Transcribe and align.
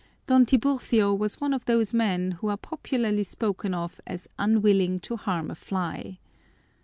Don 0.25 0.47
Tiburcio 0.47 1.13
was 1.15 1.39
one 1.39 1.53
of 1.53 1.65
those 1.65 1.93
men 1.93 2.31
who 2.41 2.47
are 2.47 2.57
popularly 2.57 3.21
spoken 3.21 3.75
of 3.75 4.01
as 4.07 4.27
unwilling 4.39 4.99
to 5.01 5.15
harm 5.15 5.51
a 5.51 5.55
fly. 5.55 6.17